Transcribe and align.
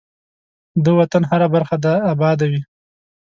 ده 0.83 0.91
وطن 0.99 1.23
هره 1.31 1.47
برخه 1.53 1.75
دی 1.83 1.93
اباده 2.13 2.45
وی. 2.51 2.61